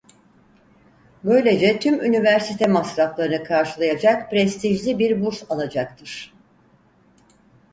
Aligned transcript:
Böylece 1.23 1.79
tüm 1.79 2.01
üniversite 2.05 2.67
masraflarını 2.67 3.43
karşılayacak 3.43 4.29
prestijli 4.31 4.99
bir 4.99 5.21
burs 5.25 5.43
alacaktır. 5.51 6.33